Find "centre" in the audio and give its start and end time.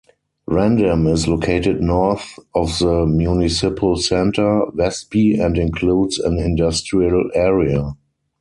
3.97-4.61